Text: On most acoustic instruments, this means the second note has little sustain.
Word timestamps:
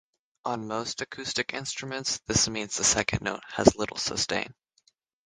On 0.45 0.67
most 0.67 1.01
acoustic 1.03 1.53
instruments, 1.53 2.17
this 2.25 2.49
means 2.49 2.75
the 2.75 2.83
second 2.83 3.21
note 3.21 3.43
has 3.51 3.75
little 3.75 3.97
sustain. 3.97 4.55